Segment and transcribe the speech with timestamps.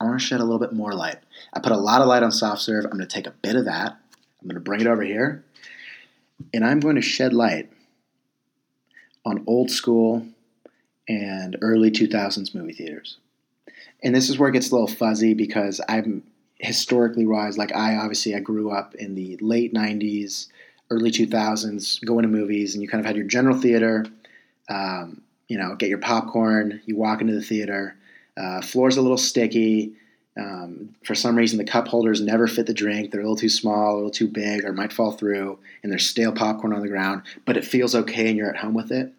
[0.00, 1.18] I want to shed a little bit more light.
[1.52, 2.84] I put a lot of light on soft serve.
[2.84, 3.98] I'm going to take a bit of that.
[4.40, 5.44] I'm going to bring it over here.
[6.54, 7.70] And I'm going to shed light
[9.24, 10.24] on old school
[11.08, 13.18] and early 2000s movie theaters.
[14.02, 16.22] And this is where it gets a little fuzzy because I'm
[16.58, 20.48] historically wise, like I obviously I grew up in the late 90s,
[20.90, 24.06] early 2000s, going to movies, and you kind of had your general theater.
[24.68, 27.96] Um, you know, get your popcorn, you walk into the theater,
[28.38, 29.92] uh, floor's a little sticky.
[30.38, 33.10] Um, for some reason, the cup holders never fit the drink.
[33.10, 36.06] They're a little too small, a little too big, or might fall through, and there's
[36.06, 39.12] stale popcorn on the ground, but it feels okay and you're at home with it,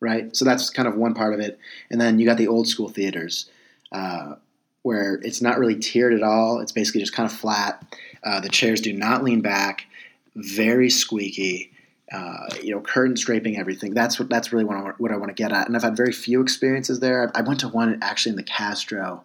[0.00, 0.34] right?
[0.34, 1.58] So that's kind of one part of it.
[1.90, 3.48] And then you got the old school theaters,
[3.92, 4.34] uh,
[4.82, 6.58] where it's not really tiered at all.
[6.60, 7.96] It's basically just kind of flat.
[8.24, 9.86] Uh, the chairs do not lean back,
[10.34, 11.72] very squeaky.
[12.12, 13.92] Uh, you know, curtains draping everything.
[13.92, 15.66] That's what that's really what I, what I want to get at.
[15.66, 17.32] And I've had very few experiences there.
[17.34, 19.24] I, I went to one actually in the Castro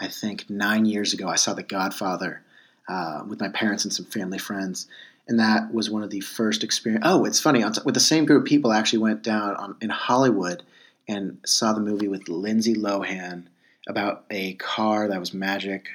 [0.00, 2.42] I think nine years ago, I saw The Godfather
[2.88, 4.88] uh, with my parents and some family friends,
[5.28, 7.04] and that was one of the first experience.
[7.06, 8.72] Oh, it's funny with the same group of people.
[8.72, 10.62] I actually went down on, in Hollywood
[11.06, 13.44] and saw the movie with Lindsay Lohan
[13.86, 15.88] about a car that was magic.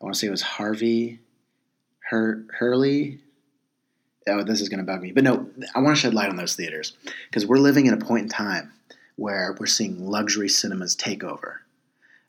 [0.00, 1.18] I want to say it was Harvey
[2.08, 3.18] Hur- Hurley.
[4.28, 6.36] Oh, this is going to bug me, but no, I want to shed light on
[6.36, 6.96] those theaters
[7.28, 8.72] because we're living in a point in time
[9.16, 11.62] where we're seeing luxury cinemas take over.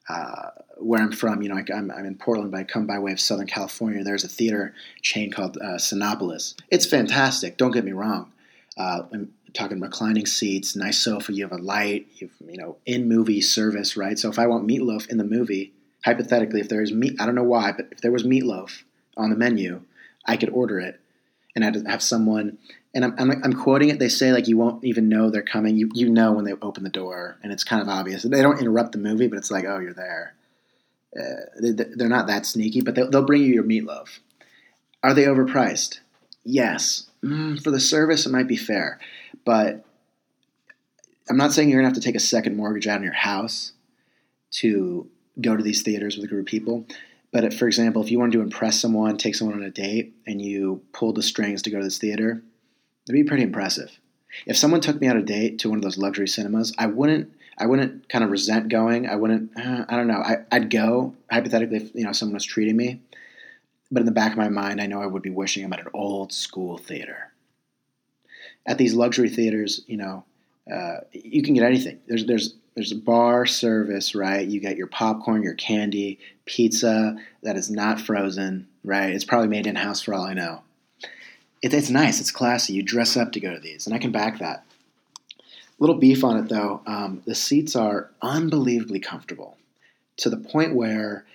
[0.09, 3.11] Uh, where I'm from, you know, I, am in Portland, but I come by way
[3.11, 4.03] of Southern California.
[4.03, 6.55] There's a theater chain called uh, Cinépolis.
[6.69, 7.57] It's fantastic.
[7.57, 8.31] Don't get me wrong.
[8.77, 11.33] Uh, I'm talking reclining seats, nice sofa.
[11.33, 12.07] You have a light.
[12.15, 14.17] You've you know in movie service, right?
[14.17, 17.35] So if I want meatloaf in the movie, hypothetically, if there is meat, I don't
[17.35, 18.83] know why, but if there was meatloaf
[19.17, 19.81] on the menu,
[20.25, 20.99] I could order it,
[21.55, 22.57] and I'd have someone.
[22.93, 23.99] And I'm, I'm, I'm quoting it.
[23.99, 25.77] They say like you won't even know they're coming.
[25.77, 28.23] You you know when they open the door, and it's kind of obvious.
[28.23, 30.35] They don't interrupt the movie, but it's like oh you're there
[31.17, 34.19] uh, they're not that sneaky, but they'll, they'll bring you your meatloaf.
[35.03, 35.99] Are they overpriced?
[36.43, 37.07] Yes.
[37.23, 38.99] Mm, for the service, it might be fair,
[39.45, 39.83] but
[41.29, 43.73] I'm not saying you're gonna have to take a second mortgage out on your house
[44.51, 45.07] to
[45.39, 46.85] go to these theaters with a group of people.
[47.31, 50.13] But if, for example, if you wanted to impress someone, take someone on a date,
[50.27, 52.43] and you pulled the strings to go to this theater,
[53.07, 53.99] it'd be pretty impressive.
[54.45, 57.31] If someone took me on a date to one of those luxury cinemas, I wouldn't
[57.57, 59.07] I wouldn't kind of resent going.
[59.07, 59.51] I wouldn't.
[59.57, 60.23] Uh, I don't know.
[60.23, 63.01] I, would go hypothetically if you know someone was treating me,
[63.91, 65.81] but in the back of my mind, I know I would be wishing I'm at
[65.81, 67.31] an old school theater.
[68.65, 70.23] At these luxury theaters, you know,
[70.71, 71.99] uh, you can get anything.
[72.07, 74.47] There's there's there's a bar service, right?
[74.47, 79.13] You get your popcorn, your candy, pizza that is not frozen, right?
[79.13, 80.61] It's probably made in house for all I know.
[81.61, 82.19] It, it's nice.
[82.21, 82.73] It's classy.
[82.73, 84.65] You dress up to go to these, and I can back that.
[85.79, 86.81] Little beef on it though.
[86.85, 89.57] Um, the seats are unbelievably comfortable
[90.17, 91.25] to the point where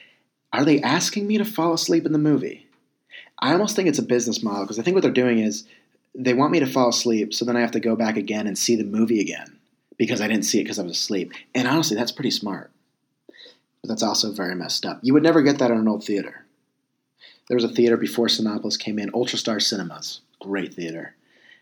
[0.53, 2.67] are they asking me to fall asleep in the movie?
[3.41, 5.67] I almost think it's a business model because I think what they're doing is
[6.17, 8.57] they want me to fall asleep, so then I have to go back again and
[8.57, 9.59] see the movie again
[9.99, 11.33] because I didn't see it because I was asleep.
[11.55, 12.71] And honestly, that's pretty smart.
[13.83, 14.99] But that's also very messed up.
[15.03, 16.47] You would never get that in an old theater.
[17.49, 20.21] There was a theater before Cinépolis came in, Ultrastar Cinemas.
[20.41, 21.15] Great theater.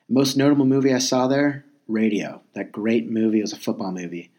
[0.09, 3.41] Most notable movie I saw there Radio, that great movie.
[3.41, 4.31] It was a football movie.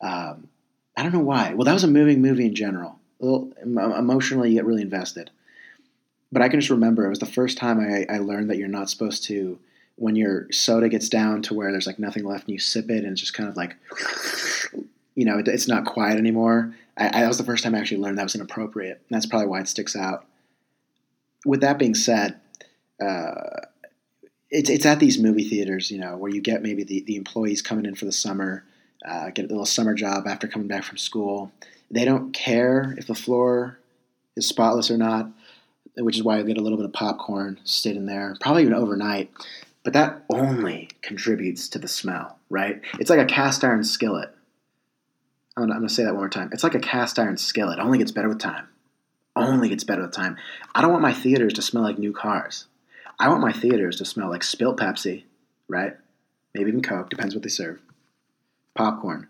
[0.00, 0.48] Um,
[0.96, 1.54] I don't know why.
[1.54, 3.00] Well, that was a moving movie in general.
[3.20, 5.30] Emotionally, you get really invested.
[6.32, 8.66] But I can just remember it was the first time I, I learned that you're
[8.66, 9.58] not supposed to,
[9.96, 13.04] when your soda gets down to where there's like nothing left and you sip it
[13.04, 13.76] and it's just kind of like,
[15.14, 16.74] you know, it, it's not quiet anymore.
[16.96, 19.02] I, I, that was the first time I actually learned that was inappropriate.
[19.08, 20.26] And that's probably why it sticks out.
[21.44, 22.40] With that being said,
[23.04, 23.66] uh,
[24.50, 27.62] it's it's at these movie theaters, you know, where you get maybe the, the employees
[27.62, 28.64] coming in for the summer,
[29.04, 31.50] uh, get a little summer job after coming back from school.
[31.90, 33.78] They don't care if the floor
[34.36, 35.30] is spotless or not,
[35.96, 39.30] which is why you get a little bit of popcorn sitting there, probably even overnight.
[39.84, 42.80] But that only contributes to the smell, right?
[42.98, 44.34] It's like a cast iron skillet.
[45.56, 46.50] I'm gonna, I'm gonna say that one more time.
[46.52, 47.78] It's like a cast iron skillet.
[47.78, 48.68] It only gets better with time.
[49.34, 50.36] Only gets better with time.
[50.74, 52.66] I don't want my theaters to smell like new cars.
[53.18, 55.24] I want my theaters to smell like spilt Pepsi,
[55.68, 55.96] right?
[56.54, 57.80] Maybe even Coke, depends what they serve.
[58.74, 59.28] Popcorn.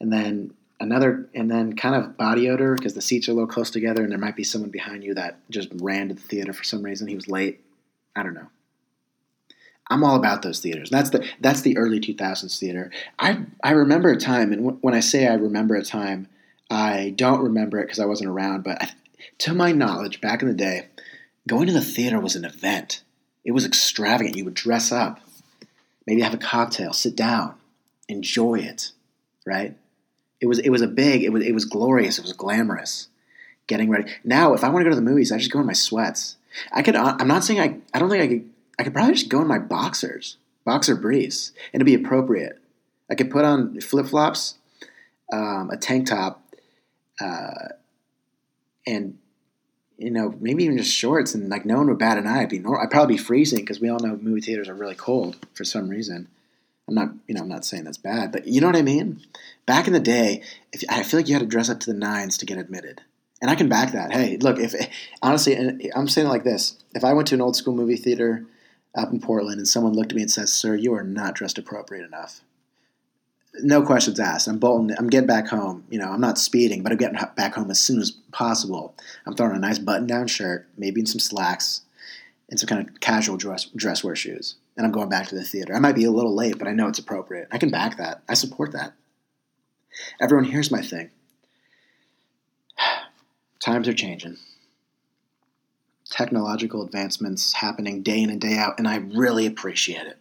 [0.00, 3.48] And then another, and then kind of body odor because the seats are a little
[3.48, 6.52] close together and there might be someone behind you that just ran to the theater
[6.52, 7.08] for some reason.
[7.08, 7.60] He was late.
[8.14, 8.48] I don't know.
[9.90, 10.90] I'm all about those theaters.
[10.90, 12.90] That's the that's the early 2000s theater.
[13.18, 16.28] I I remember a time, and w- when I say I remember a time,
[16.70, 18.64] I don't remember it because I wasn't around.
[18.64, 18.90] But I,
[19.38, 20.88] to my knowledge, back in the day,
[21.48, 23.02] Going to the theater was an event.
[23.42, 24.36] It was extravagant.
[24.36, 25.20] You would dress up,
[26.06, 27.54] maybe have a cocktail, sit down,
[28.06, 28.92] enjoy it,
[29.46, 29.74] right?
[30.40, 31.22] It was it was a big.
[31.22, 32.18] It was it was glorious.
[32.18, 33.08] It was glamorous.
[33.66, 34.54] Getting ready now.
[34.54, 36.36] If I want to go to the movies, I just go in my sweats.
[36.72, 36.96] I could.
[36.96, 37.78] I'm not saying I.
[37.92, 38.50] I don't think I could.
[38.78, 42.58] I could probably just go in my boxers, boxer briefs, and it'd be appropriate.
[43.10, 44.54] I could put on flip flops,
[45.32, 46.42] um, a tank top,
[47.20, 47.68] uh,
[48.86, 49.18] and
[49.96, 52.42] you know maybe even just shorts, and like no one would bat an eye.
[52.42, 52.82] I'd be normal.
[52.82, 55.88] I'd probably be freezing because we all know movie theaters are really cold for some
[55.88, 56.28] reason.
[56.88, 59.20] I'm not, you know, I'm not saying that's bad, but you know what I mean.
[59.66, 60.42] Back in the day,
[60.72, 63.02] if, I feel like you had to dress up to the nines to get admitted,
[63.42, 64.10] and I can back that.
[64.10, 64.74] Hey, look, if
[65.22, 65.54] honestly,
[65.94, 68.46] I'm saying it like this: if I went to an old school movie theater
[68.96, 71.58] up in Portland and someone looked at me and says, "Sir, you are not dressed
[71.58, 72.40] appropriate enough,"
[73.62, 74.48] no questions asked.
[74.48, 74.96] I'm bolting.
[74.98, 75.84] I'm getting back home.
[75.90, 78.94] You know, I'm not speeding, but I'm getting back home as soon as possible.
[79.26, 81.82] I'm throwing a nice button-down shirt, maybe in some slacks,
[82.48, 85.42] and some kind of casual dress dress wear shoes and I'm going back to the
[85.42, 85.74] theater.
[85.74, 87.48] I might be a little late, but I know it's appropriate.
[87.50, 88.22] I can back that.
[88.28, 88.94] I support that.
[90.20, 91.10] Everyone, here's my thing
[93.60, 94.36] times are changing.
[96.08, 100.18] Technological advancements happening day in and day out, and I really appreciate it.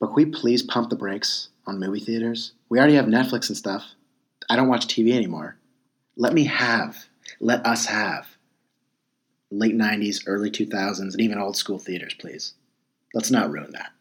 [0.00, 2.52] But can we please pump the brakes on movie theaters?
[2.68, 3.84] We already have Netflix and stuff.
[4.50, 5.56] I don't watch TV anymore.
[6.16, 7.06] Let me have,
[7.40, 8.26] let us have
[9.52, 12.54] late 90s, early 2000s, and even old school theaters, please.
[13.14, 13.93] Let's not ruin that.